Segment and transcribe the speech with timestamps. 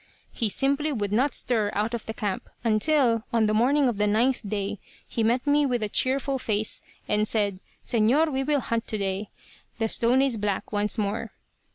[0.31, 4.07] He simply would not stir out of the camp, until, on the morning of the
[4.07, 8.87] ninth day, he met me with a cheerful face, and said, 'Señor, we will hunt
[8.87, 9.29] today.
[9.77, 11.33] The stone is black once more.'